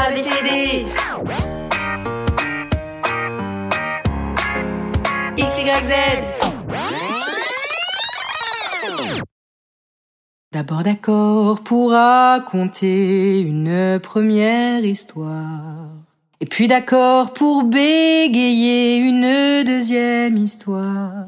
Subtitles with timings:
[0.00, 0.86] ABCD
[5.36, 5.92] XYZ
[10.52, 15.97] D'abord d'accord pour raconter une première histoire.
[16.40, 21.24] Et puis d'accord pour bégayer une deuxième histoire.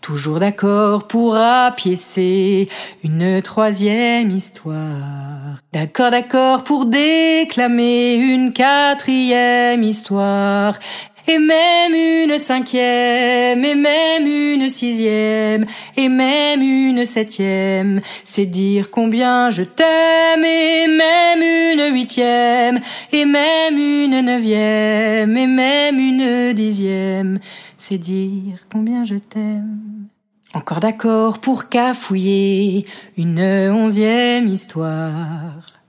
[0.00, 2.68] Toujours d'accord pour apiécer
[3.04, 5.60] une troisième histoire.
[5.72, 10.76] D'accord, d'accord pour déclamer une quatrième histoire.
[11.28, 15.64] Et même une cinquième, et même une sixième,
[15.96, 22.80] et même une septième, c'est dire combien je t'aime, et même une huitième,
[23.12, 27.38] et même une neuvième, et même une dixième,
[27.78, 30.08] c'est dire combien je t'aime.
[30.54, 32.84] Encore d'accord pour cafouiller
[33.16, 35.81] une onzième histoire.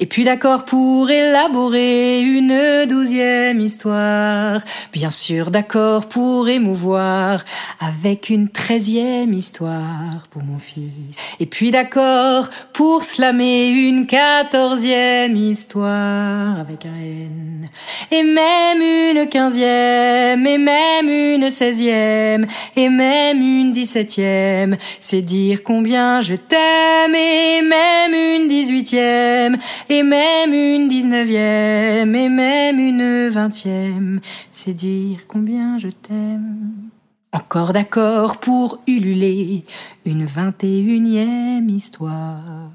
[0.00, 4.60] Et puis d'accord pour élaborer une douzième histoire.
[4.92, 7.44] Bien sûr d'accord pour émouvoir
[7.80, 11.18] avec une treizième histoire pour mon fils.
[11.40, 17.68] Et puis d'accord pour slammer une quatorzième histoire avec un N.
[18.12, 24.76] Et même une quinzième, et même une seizième, et même une dix-septième.
[25.00, 29.56] C'est dire combien je t'aime, et même une dix-huitième
[29.88, 34.20] et même une dix-neuvième, et même une vingtième,
[34.52, 36.90] c'est dire combien je t'aime.
[37.32, 39.64] Encore d'accord pour ululer
[40.06, 42.70] une vingt et unième histoire.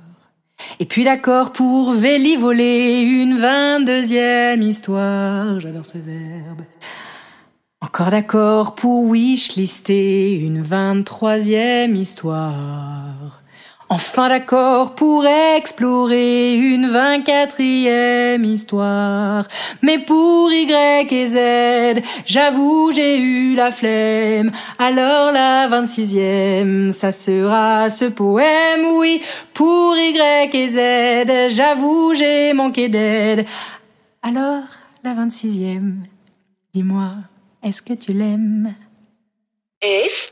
[0.79, 5.59] Et puis d'accord pour vélivoler une vingt-deuxième histoire.
[5.59, 6.61] J'adore ce verbe.
[7.81, 13.12] Encore d'accord pour wishlister une vingt-troisième histoire.
[13.95, 19.47] Enfin d'accord pour explorer une vingt-quatrième histoire.
[19.83, 24.49] Mais pour Y et Z, j'avoue j'ai eu la flemme.
[24.79, 29.21] Alors la vingt-sixième, ça sera ce poème, oui.
[29.53, 33.45] Pour Y et Z, j'avoue j'ai manqué d'aide.
[34.23, 34.63] Alors
[35.03, 36.01] la vingt-sixième,
[36.73, 37.11] dis-moi,
[37.61, 38.73] est-ce que tu l'aimes?
[39.83, 40.31] F